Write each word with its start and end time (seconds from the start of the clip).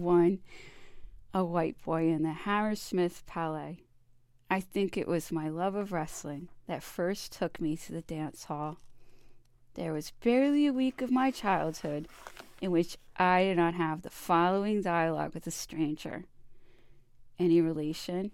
one, 0.00 0.40
a 1.32 1.44
white 1.44 1.82
boy 1.84 2.08
in 2.08 2.22
the 2.22 2.32
Hammersmith 2.32 3.24
Palais. 3.26 3.80
I 4.50 4.60
think 4.60 4.96
it 4.96 5.06
was 5.06 5.30
my 5.30 5.48
love 5.48 5.74
of 5.74 5.92
wrestling 5.92 6.48
that 6.66 6.82
first 6.82 7.32
took 7.32 7.60
me 7.60 7.76
to 7.76 7.92
the 7.92 8.02
dance 8.02 8.44
hall. 8.44 8.78
There 9.74 9.92
was 9.92 10.12
barely 10.22 10.66
a 10.66 10.72
week 10.72 11.00
of 11.02 11.10
my 11.10 11.30
childhood 11.30 12.08
in 12.60 12.70
which 12.70 12.98
I 13.16 13.44
did 13.44 13.56
not 13.56 13.74
have 13.74 14.02
the 14.02 14.10
following 14.10 14.82
dialogue 14.82 15.34
with 15.34 15.46
a 15.46 15.52
stranger. 15.52 16.24
Any 17.38 17.60
relation? 17.60 18.32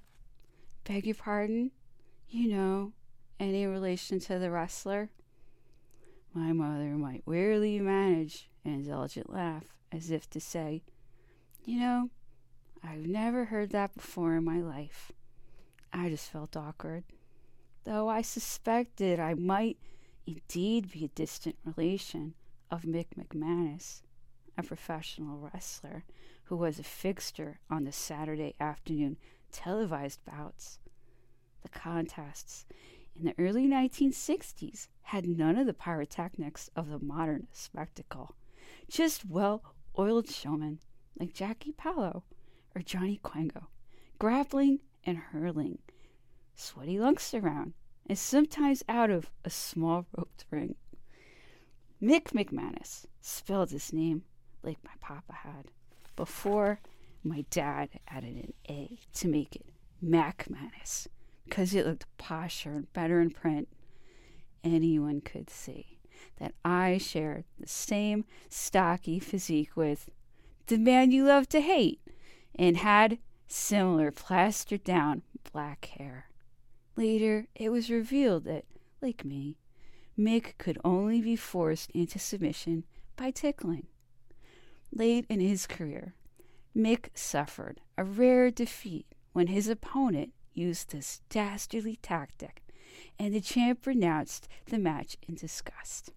Beg 0.84 1.06
your 1.06 1.14
pardon? 1.14 1.72
You 2.28 2.48
know, 2.48 2.92
any 3.38 3.66
relation 3.66 4.18
to 4.20 4.38
the 4.38 4.50
wrestler? 4.50 5.10
My 6.32 6.52
mother 6.52 6.96
might 6.96 7.22
wearily 7.26 7.78
manage 7.78 8.48
an 8.64 8.72
indulgent 8.72 9.32
laugh, 9.32 9.74
as 9.92 10.10
if 10.10 10.28
to 10.30 10.40
say, 10.40 10.82
You 11.66 11.80
know, 11.80 12.10
I've 12.84 13.08
never 13.08 13.46
heard 13.46 13.70
that 13.70 13.92
before 13.92 14.36
in 14.36 14.44
my 14.44 14.60
life. 14.60 15.10
I 15.92 16.08
just 16.08 16.30
felt 16.30 16.56
awkward, 16.56 17.02
though 17.82 18.08
I 18.08 18.22
suspected 18.22 19.18
I 19.18 19.34
might 19.34 19.76
indeed 20.28 20.92
be 20.92 21.04
a 21.04 21.08
distant 21.08 21.56
relation 21.64 22.34
of 22.70 22.82
Mick 22.82 23.06
McManus, 23.18 24.02
a 24.56 24.62
professional 24.62 25.38
wrestler 25.38 26.04
who 26.44 26.56
was 26.56 26.78
a 26.78 26.84
fixture 26.84 27.58
on 27.68 27.82
the 27.82 27.90
Saturday 27.90 28.54
afternoon 28.60 29.16
televised 29.50 30.24
bouts. 30.24 30.78
The 31.64 31.68
contests 31.68 32.64
in 33.16 33.24
the 33.24 33.34
early 33.40 33.66
1960s 33.66 34.86
had 35.02 35.26
none 35.26 35.56
of 35.56 35.66
the 35.66 35.74
pyrotechnics 35.74 36.70
of 36.76 36.90
the 36.90 37.00
modern 37.00 37.48
spectacle, 37.50 38.36
just 38.88 39.24
well 39.24 39.64
oiled 39.98 40.30
showmen 40.30 40.78
like 41.18 41.32
Jackie 41.32 41.72
Pallo 41.72 42.24
or 42.74 42.82
Johnny 42.82 43.20
Kwango, 43.22 43.66
grappling 44.18 44.80
and 45.04 45.18
hurling 45.18 45.78
sweaty 46.54 46.98
lunks 46.98 47.34
around, 47.34 47.74
and 48.06 48.18
sometimes 48.18 48.82
out 48.88 49.10
of 49.10 49.30
a 49.44 49.50
small 49.50 50.06
roped 50.16 50.44
ring. 50.50 50.74
Mick 52.02 52.32
McManus 52.32 53.06
spelled 53.20 53.70
his 53.70 53.92
name 53.92 54.22
like 54.62 54.78
my 54.84 54.92
papa 55.00 55.32
had, 55.32 55.70
before 56.16 56.80
my 57.22 57.44
dad 57.50 57.90
added 58.08 58.36
an 58.36 58.52
A 58.68 58.98
to 59.14 59.28
make 59.28 59.56
it 59.56 59.66
MacManus, 60.02 61.06
because 61.44 61.74
it 61.74 61.86
looked 61.86 62.06
posher 62.18 62.76
and 62.76 62.92
better 62.92 63.20
in 63.20 63.30
print. 63.30 63.68
Anyone 64.64 65.20
could 65.20 65.48
see 65.48 65.98
that 66.38 66.54
I 66.64 66.98
shared 66.98 67.44
the 67.58 67.68
same 67.68 68.24
stocky 68.48 69.18
physique 69.18 69.76
with 69.76 70.10
the 70.66 70.78
man 70.78 71.10
you 71.10 71.24
love 71.24 71.48
to 71.50 71.60
hate 71.60 72.00
and 72.54 72.78
had 72.78 73.18
similar 73.46 74.10
plastered 74.10 74.84
down 74.84 75.22
black 75.52 75.86
hair. 75.96 76.26
Later, 76.96 77.46
it 77.54 77.70
was 77.70 77.90
revealed 77.90 78.44
that, 78.44 78.64
like 79.00 79.24
me, 79.24 79.56
Mick 80.18 80.56
could 80.58 80.78
only 80.84 81.20
be 81.20 81.36
forced 81.36 81.90
into 81.90 82.18
submission 82.18 82.84
by 83.16 83.30
tickling. 83.30 83.86
Late 84.92 85.26
in 85.28 85.40
his 85.40 85.66
career, 85.66 86.14
Mick 86.74 87.08
suffered 87.14 87.80
a 87.98 88.04
rare 88.04 88.50
defeat 88.50 89.06
when 89.32 89.48
his 89.48 89.68
opponent 89.68 90.32
used 90.54 90.90
this 90.90 91.20
dastardly 91.28 91.98
tactic, 92.00 92.62
and 93.18 93.34
the 93.34 93.40
champ 93.40 93.86
renounced 93.86 94.48
the 94.66 94.78
match 94.78 95.18
in 95.28 95.34
disgust. 95.34 96.12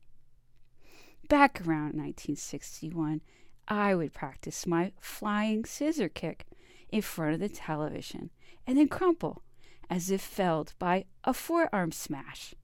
Back 1.27 1.61
around 1.61 1.93
1961, 1.95 3.21
I 3.69 3.93
would 3.93 4.13
practice 4.13 4.65
my 4.65 4.93
flying 4.99 5.63
scissor 5.63 6.09
kick 6.09 6.47
in 6.89 7.03
front 7.03 7.35
of 7.35 7.39
the 7.39 7.49
television 7.49 8.31
and 8.65 8.77
then 8.77 8.87
crumple 8.87 9.43
as 9.89 10.09
if 10.09 10.21
felled 10.21 10.73
by 10.79 11.05
a 11.23 11.33
forearm 11.33 11.91
smash. 11.91 12.55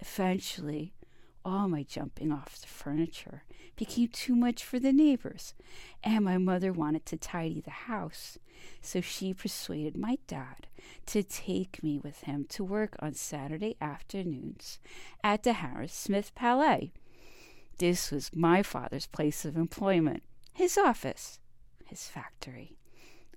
Eventually, 0.00 0.94
all 1.44 1.68
my 1.68 1.82
jumping 1.82 2.32
off 2.32 2.60
the 2.60 2.66
furniture 2.66 3.44
became 3.76 4.08
too 4.08 4.34
much 4.34 4.64
for 4.64 4.78
the 4.78 4.92
neighbors, 4.92 5.54
and 6.02 6.24
my 6.24 6.38
mother 6.38 6.72
wanted 6.72 7.04
to 7.06 7.16
tidy 7.16 7.60
the 7.60 7.70
house, 7.70 8.38
so 8.80 9.00
she 9.00 9.34
persuaded 9.34 9.96
my 9.96 10.16
dad 10.26 10.66
to 11.06 11.22
take 11.22 11.82
me 11.82 11.98
with 11.98 12.22
him 12.22 12.46
to 12.48 12.64
work 12.64 12.96
on 13.00 13.12
Saturday 13.14 13.76
afternoons 13.80 14.78
at 15.22 15.42
the 15.42 15.54
Hammersmith 15.54 16.34
Palais. 16.34 16.92
This 17.78 18.10
was 18.10 18.34
my 18.34 18.62
father's 18.62 19.06
place 19.06 19.44
of 19.44 19.56
employment, 19.56 20.22
his 20.54 20.78
office, 20.78 21.40
his 21.84 22.08
factory. 22.08 22.76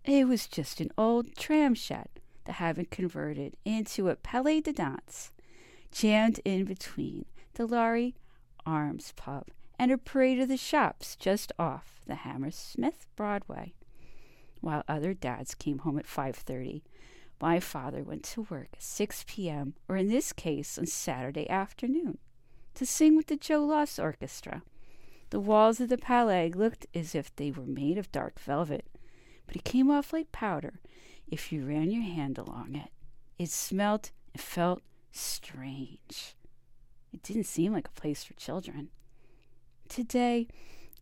It 0.06 0.28
was 0.28 0.48
just 0.48 0.80
an 0.80 0.92
old 0.98 1.36
tram 1.36 1.74
shed 1.74 2.08
that 2.46 2.54
had 2.54 2.78
been 2.78 2.86
converted 2.86 3.58
into 3.66 4.08
a 4.08 4.16
Palais 4.16 4.62
de 4.62 4.72
Danse, 4.72 5.32
jammed 5.92 6.40
in 6.46 6.64
between 6.64 7.26
the 7.56 7.66
Lorry 7.66 8.16
Arms 8.66 9.14
pub 9.16 9.48
and 9.80 9.92
a 9.92 9.98
parade 9.98 10.40
of 10.40 10.48
the 10.48 10.58
shops 10.58 11.16
just 11.16 11.52
off 11.60 12.02
the 12.06 12.16
Hammersmith 12.16 13.08
Broadway. 13.16 13.74
While 14.62 14.84
other 14.88 15.14
dads 15.14 15.56
came 15.56 15.80
home 15.80 15.98
at 16.00 16.06
5:30, 16.06 16.84
my 17.42 17.60
father 17.60 18.04
went 18.04 18.24
to 18.24 18.44
work 18.44 18.70
at 18.74 18.82
6 18.82 19.26
p.m. 19.28 19.74
or 19.88 19.98
in 19.98 20.08
this 20.08 20.34
case 20.34 20.78
on 20.78 20.86
Saturday 20.86 21.50
afternoon 21.50 22.18
to 22.76 22.86
sing 22.86 23.16
with 23.18 23.28
the 23.28 23.38
Joe 23.38 23.66
Loss 23.66 24.00
Orchestra. 24.00 24.64
The 25.30 25.40
walls 25.40 25.80
of 25.80 25.90
the 25.90 25.98
Palais 25.98 26.52
looked 26.52 26.86
as 26.94 27.14
if 27.14 27.36
they 27.36 27.52
were 27.52 27.66
made 27.66 27.98
of 27.98 28.12
dark 28.12 28.40
velvet, 28.40 28.86
but 29.46 29.56
it 29.56 29.64
came 29.64 29.92
off 29.92 30.14
like 30.14 30.32
powder 30.32 30.80
if 31.28 31.52
you 31.52 31.66
ran 31.66 31.92
your 31.92 32.04
hand 32.04 32.38
along 32.38 32.76
it. 32.76 32.92
It 33.38 33.50
smelt 33.50 34.12
and 34.34 34.42
felt 34.42 34.82
strange. 35.12 36.36
It 37.12 37.24
didn't 37.24 37.46
seem 37.46 37.74
like 37.74 37.88
a 37.88 38.00
place 38.00 38.24
for 38.24 38.34
children. 38.34 38.90
Today, 39.90 40.48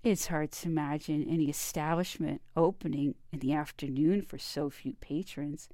it's 0.03 0.27
hard 0.27 0.51
to 0.51 0.69
imagine 0.69 1.27
any 1.27 1.45
establishment 1.49 2.41
opening 2.55 3.15
in 3.31 3.39
the 3.39 3.53
afternoon 3.53 4.21
for 4.21 4.37
so 4.37 4.69
few 4.69 4.93
patrons, 5.01 5.67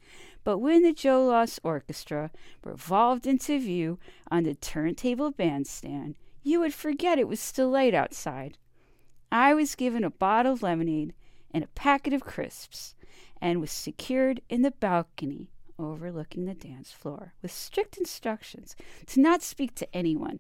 but 0.46 0.60
when 0.60 0.84
the 0.84 0.94
Joe 0.94 1.26
Loss 1.26 1.60
Orchestra 1.64 2.32
revolved 2.64 3.28
into 3.28 3.60
view 3.60 4.00
on 4.30 4.44
the 4.44 4.56
turntable 4.56 5.32
bandstand, 5.32 6.16
you 6.44 6.60
would 6.60 6.74
forget 6.74 7.20
it 7.20 7.28
was 7.28 7.40
still 7.40 7.70
light 7.70 7.94
outside. 7.94 8.58
I 9.32 9.54
was 9.54 9.76
given 9.76 10.04
a 10.04 10.10
bottle 10.10 10.54
of 10.54 10.64
lemonade 10.64 11.14
and 11.54 11.64
a 11.64 11.68
packet 11.68 12.14
of 12.14 12.24
crisps, 12.24 12.96
and 13.42 13.60
was 13.60 13.72
secured 13.72 14.42
in 14.50 14.62
the 14.62 14.72
balcony 14.72 15.50
overlooking 15.80 16.46
the 16.46 16.54
dance 16.54 16.92
floor 16.92 17.34
with 17.42 17.52
strict 17.52 17.98
instructions 17.98 18.76
to 19.08 19.20
not 19.20 19.42
speak 19.42 19.74
to 19.76 19.96
anyone. 19.96 20.40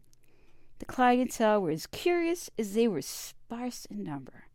The 0.79 0.85
clientele 0.85 1.61
were 1.61 1.71
as 1.71 1.87
curious 1.87 2.49
as 2.57 2.73
they 2.73 2.87
were 2.87 3.01
sparse 3.01 3.85
in 3.85 4.03
number. 4.03 4.45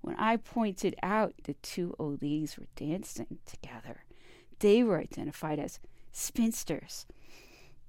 When 0.00 0.16
I 0.16 0.36
pointed 0.36 0.96
out 1.02 1.34
the 1.44 1.54
two 1.54 1.94
old 1.98 2.22
ladies 2.22 2.58
were 2.58 2.66
dancing 2.76 3.38
together, 3.46 4.04
they 4.58 4.82
were 4.82 5.00
identified 5.00 5.58
as 5.58 5.80
spinsters. 6.12 7.06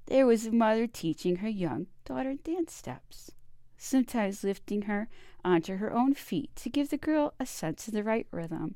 There 0.08 0.26
was 0.26 0.46
a 0.46 0.52
mother 0.52 0.88
teaching 0.88 1.38
her 1.38 1.50
young 1.50 1.88
daughter 2.06 2.36
dance 2.36 2.74
steps, 2.74 3.32
sometimes 3.78 4.44
lifting 4.44 4.84
her 4.84 5.10
onto 5.44 5.78
her 5.78 5.92
own 5.92 6.14
feet 6.14 6.56
to 6.58 6.70
give 6.70 6.90
the 6.90 6.98
girl 6.98 7.34
a 7.40 7.46
sense 7.46 7.88
of 7.88 7.94
the 7.94 8.04
right 8.04 8.28
rhythm 8.32 8.76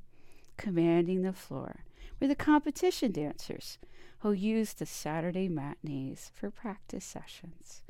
commanding 0.57 1.21
the 1.21 1.33
floor 1.33 1.85
were 2.19 2.27
the 2.27 2.35
competition 2.35 3.11
dancers 3.11 3.77
who 4.19 4.31
used 4.31 4.79
the 4.79 4.85
Saturday 4.85 5.47
matinees 5.47 6.31
for 6.35 6.51
practice 6.51 7.05
sessions. 7.05 7.81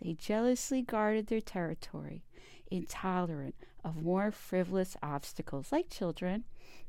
They 0.00 0.14
jealously 0.14 0.80
guarded 0.80 1.26
their 1.26 1.42
territory, 1.42 2.24
intolerant 2.70 3.54
of 3.84 4.02
more 4.02 4.30
frivolous 4.30 4.96
obstacles 5.02 5.72
like 5.72 5.90
children. 5.90 6.44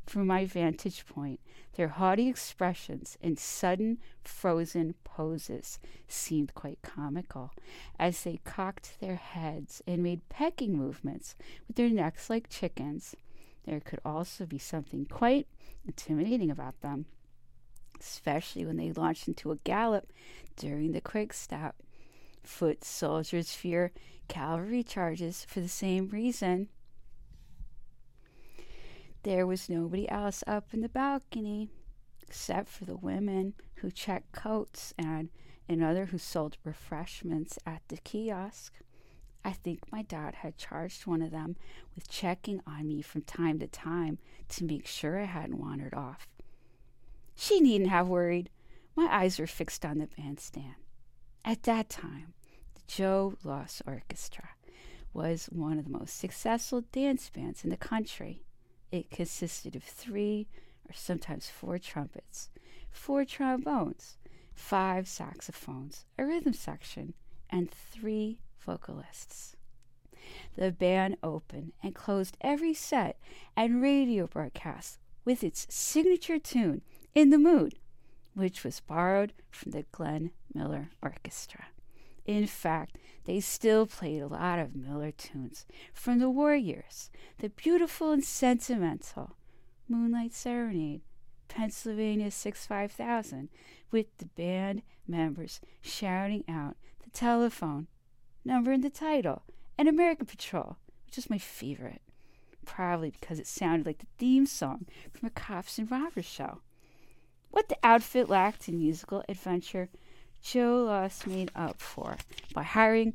From 0.06 0.28
my 0.28 0.46
vantage 0.46 1.05
point, 1.05 1.40
their 1.76 1.88
haughty 1.88 2.29
expressions 2.29 3.17
and 3.22 3.40
sudden 3.40 3.97
frozen 4.23 4.94
poses 5.03 5.79
seemed 6.08 6.53
quite 6.53 6.79
comical 6.84 7.52
as 7.97 8.23
they 8.23 8.40
cocked 8.44 8.99
their 8.99 9.16
heads 9.16 9.82
and 9.88 10.03
made 10.03 10.29
pecking 10.29 10.78
movements 10.78 11.35
with 11.67 11.76
their 11.76 11.90
necks 11.90 12.29
like 12.29 12.49
chickens 12.49 13.16
there 13.66 13.79
could 13.79 13.99
also 14.05 14.46
be 14.46 14.59
something 14.59 15.05
quite 15.05 15.47
intimidating 15.85 16.52
about 16.52 16.82
them, 16.82 17.05
especially 17.99 18.66
when 18.66 18.78
they 18.78 18.91
launched 18.91 19.28
into 19.28 19.52
a 19.52 19.58
gallop 19.58 20.11
during 20.55 20.91
the 20.91 21.02
quickstep. 21.02 21.76
Foot 22.46 22.84
soldiers 22.84 23.53
fear 23.53 23.92
cavalry 24.28 24.84
charges 24.84 25.46
for 25.47 25.59
the 25.59 25.68
same 25.68 26.09
reason. 26.09 26.70
There 29.24 29.47
was 29.47 29.70
nobody 29.70 30.08
else 30.08 30.44
up 30.46 30.74
in 30.74 30.82
the 30.82 30.90
balcony 30.90 31.70
except 32.22 32.70
for 32.70 32.86
the 32.86 32.96
women 32.96 33.53
who 33.76 33.90
checked 33.90 34.32
coats 34.32 34.94
and 34.97 35.30
another 35.68 36.06
who 36.06 36.18
sold 36.18 36.58
refreshments 36.64 37.58
at 37.66 37.82
the 37.88 37.97
kiosk. 37.97 38.74
I 39.44 39.52
think 39.52 39.92
my 39.92 40.02
dad 40.03 40.36
had 40.36 40.58
charged 40.58 41.06
one 41.06 41.22
of 41.22 41.32
them 41.32 41.56
with 41.94 42.09
checking 42.09 42.62
on 42.66 42.88
me 42.88 43.02
from 43.02 43.22
time 43.22 43.59
to 43.59 43.68
time 43.68 44.18
to 44.50 44.64
make 44.64 44.88
sure 44.88 45.20
I 45.20 45.26
hadn't 45.26 45.59
wandered 45.59 45.94
off. 45.94 46.28
She 47.36 47.59
needn't 47.59 47.90
have 47.90 48.08
worried. 48.08 48.50
My 48.96 49.08
eyes 49.12 49.40
were 49.40 49.47
fixed 49.47 49.86
on 49.86 49.97
the 49.97 50.08
bandstand. 50.08 50.76
At 51.47 51.62
that 51.64 51.90
time, 51.90 52.34
the 52.74 52.82
Joe 52.88 53.36
Loss 53.44 53.84
Orchestra 53.86 54.50
was 55.14 55.46
one 55.52 55.78
of 55.78 55.86
the 55.86 55.92
most 55.92 56.18
successful 56.18 56.82
dance 56.92 57.30
bands 57.30 57.64
in 57.64 57.70
the 57.70 57.78
country. 57.78 58.42
It 58.92 59.12
consisted 59.12 59.76
of 59.76 59.84
three 59.84 60.47
or 60.90 60.94
sometimes 60.94 61.47
four 61.47 61.78
trumpets, 61.78 62.50
four 62.90 63.26
trombones, 63.26 64.18
five 64.56 65.08
saxophones, 65.08 66.06
a 66.18 66.26
rhythm 66.26 66.53
section, 66.53 67.14
and 67.47 67.70
three 67.70 68.40
vocalists. 68.58 69.56
The 70.56 70.72
band 70.72 71.18
opened 71.22 71.74
and 71.84 71.94
closed 71.94 72.38
every 72.42 72.74
set 72.74 73.20
and 73.56 73.84
radio 73.84 74.26
broadcast 74.26 74.97
with 75.24 75.44
its 75.44 75.68
signature 75.70 76.40
tune, 76.40 76.82
In 77.14 77.30
the 77.30 77.38
Mood, 77.38 77.76
which 78.35 78.64
was 78.64 78.82
borrowed 78.82 79.34
from 79.49 79.72
the 79.72 79.85
Glenn 79.91 80.32
Miller 80.53 80.90
Orchestra. 81.02 81.66
In 82.26 82.46
fact, 82.47 82.97
they 83.26 83.40
still 83.40 83.85
played 83.85 84.22
a 84.22 84.28
lot 84.28 84.59
of 84.59 84.76
Miller 84.76 85.11
tunes 85.11 85.66
from 85.93 86.20
the 86.20 86.29
war 86.29 86.55
years, 86.55 87.09
the 87.40 87.49
beautiful 87.49 88.11
and 88.11 88.23
sentimental 88.23 89.37
Moonlight 89.87 90.34
Serenade, 90.34 91.02
Pennsylvania 91.47 92.32
65000, 92.32 93.49
with 93.91 94.08
the 94.17 94.26
band 94.26 94.82
members 95.08 95.61
shouting 95.82 96.43
out 96.49 96.76
the 97.03 97.09
telephone 97.11 97.87
number 98.43 98.72
in 98.72 98.82
the 98.82 98.90
title, 98.90 99.43
and 99.78 99.87
American 99.87 100.26
Patrol, 100.26 100.78
which 101.05 101.17
is 101.17 101.29
my 101.29 101.37
favorite, 101.37 102.02
probably 102.66 103.11
because 103.11 103.40
it 103.40 103.47
sounded 103.47 103.85
like 103.85 103.99
the 103.99 104.08
theme 104.17 104.46
song 104.46 104.85
from 105.14 105.28
a 105.28 105.29
cops 105.29 105.78
and 105.78 105.90
robbers 105.90 106.26
show. 106.26 106.61
What 107.55 107.69
the 107.69 107.78
outfit 107.84 108.28
lacked 108.28 108.67
in 108.67 108.79
musical 108.79 109.23
adventure, 109.29 109.87
Joe 110.41 110.84
Loss 110.87 111.25
made 111.25 111.52
up 111.55 111.79
for 111.79 112.17
by 112.53 112.63
hiring 112.63 113.13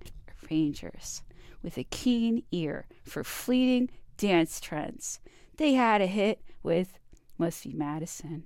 rangers 0.50 1.20
with 1.62 1.76
a 1.76 1.84
keen 1.84 2.44
ear 2.50 2.86
for 3.04 3.22
fleeting 3.22 3.90
dance 4.16 4.58
trends. 4.58 5.20
They 5.58 5.74
had 5.74 6.00
a 6.00 6.06
hit 6.06 6.40
with 6.62 6.98
Must 7.36 7.64
Be 7.64 7.74
Madison 7.74 8.44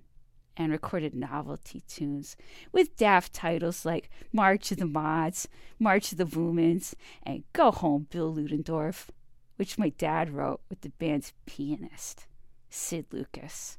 and 0.56 0.72
recorded 0.72 1.14
novelty 1.14 1.84
tunes 1.86 2.36
with 2.72 2.96
daft 2.96 3.32
titles 3.32 3.84
like 3.84 4.10
March 4.32 4.72
of 4.72 4.78
the 4.78 4.86
Mods, 4.86 5.46
March 5.78 6.10
of 6.10 6.18
the 6.18 6.26
Boomins, 6.26 6.96
and 7.22 7.44
Go 7.52 7.70
Home 7.70 8.08
Bill 8.10 8.34
Ludendorff, 8.34 9.12
which 9.54 9.78
my 9.78 9.90
dad 9.90 10.30
wrote 10.30 10.60
with 10.68 10.80
the 10.80 10.90
band's 10.98 11.32
pianist, 11.46 12.26
Sid 12.68 13.06
Lucas. 13.12 13.78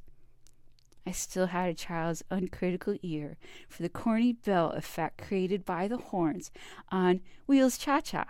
I 1.06 1.12
still 1.12 1.46
had 1.46 1.70
a 1.70 1.74
child's 1.74 2.24
uncritical 2.30 2.96
ear 3.02 3.36
for 3.68 3.82
the 3.82 3.88
corny 3.88 4.32
bell 4.32 4.70
effect 4.70 5.22
created 5.22 5.64
by 5.64 5.86
the 5.86 5.98
horns 5.98 6.50
on 6.90 7.20
Wheels 7.46 7.78
Cha 7.78 8.00
Cha 8.00 8.26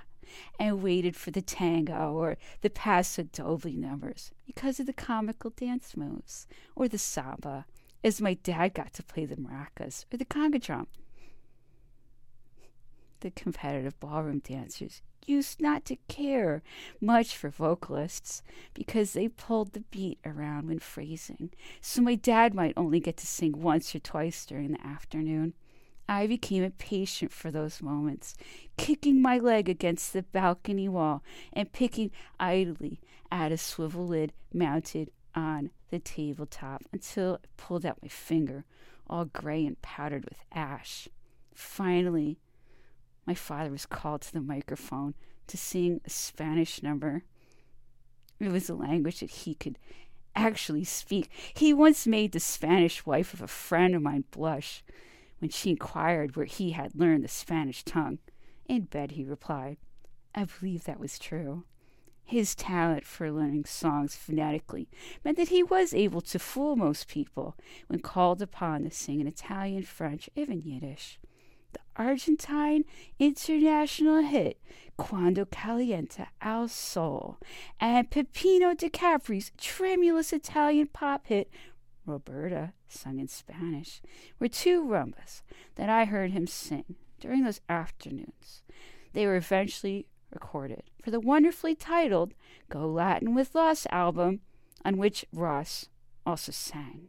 and 0.59 0.83
waited 0.83 1.17
for 1.17 1.31
the 1.31 1.41
tango 1.41 2.13
or 2.13 2.37
the 2.61 2.69
paso 2.69 3.23
doble 3.23 3.73
numbers 3.73 4.33
because 4.45 4.79
of 4.79 4.87
the 4.87 4.93
comical 4.93 5.51
dance 5.51 5.97
moves 5.97 6.47
or 6.75 6.89
the 6.89 6.99
samba 6.99 7.65
as 8.05 8.21
my 8.21 8.35
dad 8.35 8.75
got 8.75 8.93
to 8.93 9.03
play 9.03 9.25
the 9.25 9.37
maracas 9.37 10.05
or 10.13 10.19
the 10.19 10.25
conga 10.25 10.61
drum. 10.61 10.87
The 13.21 13.31
competitive 13.31 13.99
ballroom 13.99 14.41
dancers 14.41 15.01
used 15.27 15.61
not 15.61 15.85
to 15.87 15.97
care 16.09 16.63
much 17.01 17.37
for 17.37 17.51
vocalists 17.51 18.43
because 18.75 19.13
they 19.13 19.29
pulled 19.29 19.73
the 19.73 19.85
beat 19.91 20.19
around 20.25 20.69
when 20.69 20.79
phrasing, 20.79 21.51
so 21.81 22.03
my 22.03 22.15
dad 22.15 22.55
might 22.55 22.75
only 22.77 23.01
get 23.01 23.17
to 23.19 23.27
sing 23.27 23.53
once 23.61 23.95
or 23.95 23.99
twice 23.99 24.47
during 24.47 24.73
the 24.73 24.87
afternoon. 24.87 25.55
I 26.09 26.27
became 26.27 26.63
impatient 26.63 27.33
for 27.33 27.51
those 27.51 27.83
moments, 27.83 28.35
kicking 28.77 29.21
my 29.21 29.39
leg 29.39 29.69
against 29.69 30.13
the 30.13 30.23
balcony 30.23 30.89
wall 30.89 31.23
and 31.53 31.73
picking 31.73 32.13
idly 32.39 33.01
at 33.31 33.51
a 33.51 33.59
swivel 33.59 34.07
lid 34.07 34.33
mounted 34.53 35.11
on 35.35 35.71
the 35.91 35.99
tabletop 35.99 36.85
until 36.93 37.41
I 37.43 37.47
pulled 37.57 37.85
out 37.85 37.99
my 38.03 38.09
finger, 38.09 38.65
all 39.09 39.25
gray 39.25 39.67
and 39.67 39.81
powdered 39.83 40.25
with 40.25 40.39
ash. 40.53 41.09
Finally, 41.55 42.39
my 43.27 43.35
father 43.35 43.71
was 43.71 43.87
called 43.87 44.23
to 44.23 44.33
the 44.33 44.41
microphone 44.41 45.15
to 45.49 45.57
sing 45.57 46.01
a 46.05 46.11
Spanish 46.11 46.83
number. 46.83 47.25
It 48.39 48.53
was 48.53 48.69
a 48.69 48.75
language 48.75 49.21
that 49.21 49.31
he 49.31 49.55
could 49.55 49.79
actually 50.35 50.85
speak. 50.85 51.31
He 51.55 51.73
once 51.73 52.07
made 52.07 52.33
the 52.33 52.41
Spanish 52.41 53.07
wife 53.07 53.33
of 53.33 53.43
a 53.43 53.49
friend 53.49 53.95
of 53.95 54.03
mine 54.03 54.25
blush 54.31 54.85
when 55.39 55.51
she 55.51 55.71
inquired 55.71 56.37
where 56.37 56.47
he 56.47 56.73
had 56.73 56.95
learned 56.95 57.25
the 57.25 57.29
Spanish 57.29 57.83
tongue. 57.83 58.19
In 58.69 58.83
bed, 58.83 59.13
he 59.13 59.25
replied. 59.25 59.79
I 60.35 60.45
believe 60.45 60.85
that 60.85 61.01
was 61.01 61.19
true. 61.19 61.65
His 62.25 62.55
talent 62.55 63.07
for 63.07 63.31
learning 63.31 63.67
songs 63.67 64.17
phonetically 64.17 64.89
meant 65.25 65.37
that 65.37 65.49
he 65.49 65.63
was 65.63 65.95
able 65.95 66.21
to 66.23 66.39
fool 66.39 66.75
most 66.75 67.09
people 67.09 67.57
when 67.87 68.01
called 68.01 68.43
upon 68.43 68.83
to 68.83 68.91
sing 68.91 69.21
in 69.21 69.29
Italian, 69.29 69.85
French, 69.85 70.29
even 70.35 70.61
Yiddish. 70.61 71.19
The 71.77 72.03
Argentine 72.03 72.85
international 73.19 74.23
hit 74.23 74.59
Quando 74.97 75.45
Calienta 75.45 76.29
al 76.41 76.69
Sol 76.69 77.39
and 77.79 78.11
Peppino 78.11 78.73
di 78.73 78.89
Capri's 78.89 79.53
tremulous 79.59 80.33
Italian 80.33 80.87
pop 80.87 81.27
hit 81.27 81.51
Roberta, 82.07 82.73
sung 82.89 83.19
in 83.19 83.29
Spanish, 83.29 84.01
were 84.39 84.49
two 84.49 84.87
rumbas 84.87 85.43
that 85.75 85.91
I 85.91 86.07
heard 86.07 86.31
him 86.31 86.47
sing 86.47 86.95
during 87.21 87.45
those 87.45 87.61
afternoons. 87.69 88.63
They 89.13 89.27
were 89.27 89.37
eventually 89.37 90.07
recorded 90.33 90.85
for 91.03 91.11
the 91.11 91.21
wonderfully 91.21 91.75
titled 91.75 92.33
Go 92.71 92.87
Latin 92.87 93.35
with 93.35 93.55
Loss 93.55 93.87
album, 93.91 94.41
on 94.83 94.97
which 94.97 95.27
Ross 95.31 95.91
also 96.25 96.53
sang 96.53 97.09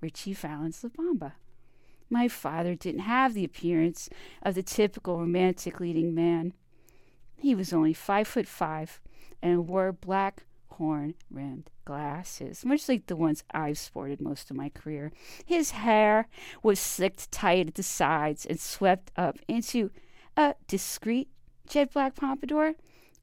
Ritchie 0.00 0.34
Valens 0.34 0.82
La 0.82 0.90
Bamba. 0.90 1.34
My 2.12 2.28
father 2.28 2.74
didn't 2.74 3.00
have 3.00 3.32
the 3.32 3.42
appearance 3.42 4.10
of 4.42 4.54
the 4.54 4.62
typical 4.62 5.18
romantic 5.18 5.80
leading 5.80 6.14
man. 6.14 6.52
He 7.38 7.54
was 7.54 7.72
only 7.72 7.94
five 7.94 8.28
foot 8.28 8.46
five 8.46 9.00
and 9.40 9.66
wore 9.66 9.92
black 9.92 10.44
horn 10.72 11.14
rimmed 11.30 11.70
glasses, 11.86 12.66
much 12.66 12.86
like 12.86 13.06
the 13.06 13.16
ones 13.16 13.44
I've 13.52 13.78
sported 13.78 14.20
most 14.20 14.50
of 14.50 14.56
my 14.58 14.68
career. 14.68 15.10
His 15.46 15.70
hair 15.70 16.28
was 16.62 16.78
slicked 16.78 17.32
tight 17.32 17.68
at 17.68 17.76
the 17.76 17.82
sides 17.82 18.44
and 18.44 18.60
swept 18.60 19.10
up 19.16 19.38
into 19.48 19.90
a 20.36 20.54
discreet 20.68 21.30
jet 21.66 21.94
black 21.94 22.14
pompadour 22.14 22.74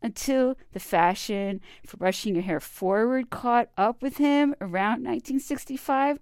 until 0.01 0.55
the 0.71 0.79
fashion 0.79 1.61
for 1.85 1.97
brushing 1.97 2.33
your 2.33 2.43
hair 2.43 2.59
forward 2.59 3.29
caught 3.29 3.69
up 3.77 4.01
with 4.01 4.17
him 4.17 4.55
around 4.59 5.03
1965. 5.03 6.17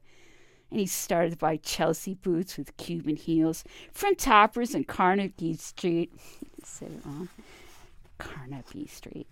And 0.70 0.80
he 0.80 0.86
started 0.86 1.32
to 1.32 1.38
buy 1.38 1.58
Chelsea 1.58 2.14
boots 2.14 2.58
with 2.58 2.76
Cuban 2.78 3.16
heels 3.16 3.64
from 3.92 4.16
Toppers 4.16 4.76
and 4.76 4.88
Carnegie 4.88 5.56
Street. 5.56 6.14
Say 6.64 6.88
it 6.88 7.06
wrong. 7.06 7.30
Carnaby 8.18 8.88
Street. 8.88 9.28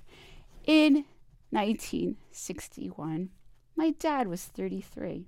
In 0.66 1.06
1961, 1.50 3.30
my 3.76 3.92
dad 3.92 4.28
was 4.28 4.46
33. 4.46 5.26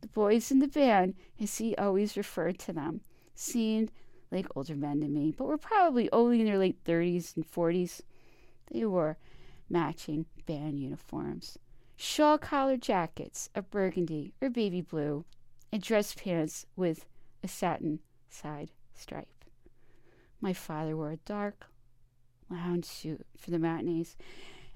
The 0.00 0.08
boys 0.08 0.50
in 0.50 0.58
the 0.60 0.68
band, 0.68 1.14
as 1.40 1.58
he 1.58 1.76
always 1.76 2.16
referred 2.16 2.58
to 2.60 2.72
them, 2.72 3.00
seemed 3.34 3.90
like 4.30 4.46
older 4.56 4.74
men 4.74 5.00
to 5.00 5.08
me, 5.08 5.32
but 5.36 5.46
were 5.46 5.58
probably 5.58 6.10
only 6.12 6.40
in 6.40 6.46
their 6.46 6.58
late 6.58 6.82
30s 6.84 7.36
and 7.36 7.50
40s. 7.50 8.00
They 8.70 8.84
wore 8.84 9.18
matching 9.68 10.26
band 10.46 10.80
uniforms 10.80 11.58
shawl 11.96 12.38
collar 12.38 12.76
jackets 12.76 13.48
of 13.54 13.70
burgundy 13.70 14.34
or 14.40 14.50
baby 14.50 14.80
blue, 14.80 15.24
and 15.72 15.82
dress 15.82 16.14
pants 16.14 16.66
with 16.76 17.06
a 17.42 17.48
satin 17.48 18.00
side 18.28 18.70
stripe. 18.94 19.28
My 20.40 20.52
father 20.52 20.96
wore 20.96 21.12
a 21.12 21.16
dark 21.18 21.66
lounge 22.50 22.84
suit 22.84 23.26
for 23.36 23.50
the 23.50 23.58
matinees 23.58 24.16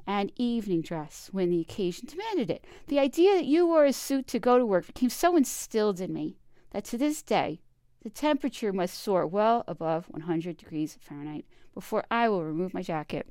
and 0.07 0.33
evening 0.37 0.83
dress 0.83 1.29
when 1.33 1.51
the 1.51 1.61
occasion 1.61 2.07
demanded 2.07 2.51
it. 2.51 2.65
The 2.87 2.99
idea 2.99 3.35
that 3.35 3.45
you 3.45 3.67
wore 3.67 3.85
a 3.85 3.93
suit 3.93 4.27
to 4.29 4.39
go 4.39 4.59
to 4.59 4.65
work 4.65 4.87
became 4.87 5.11
so 5.11 5.37
instilled 5.37 6.01
in 6.01 6.13
me 6.13 6.39
that 6.71 6.85
to 6.87 6.99
this 6.99 7.23
day 7.23 7.61
the 8.03 8.11
temperature 8.11 8.73
must 8.73 8.95
soar 8.95 9.27
well 9.27 9.65
above 9.67 10.07
100 10.11 10.57
degrees 10.57 10.97
Fahrenheit 11.01 11.45
before 11.75 12.05
I 12.11 12.29
will 12.29 12.45
remove 12.45 12.73
my 12.73 12.83
jacket. 12.83 13.25